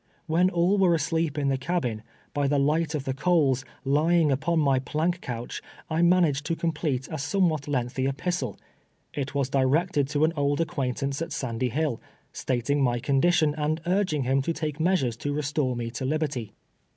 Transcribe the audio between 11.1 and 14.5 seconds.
at Sandy Hill, stating my condition, and urging him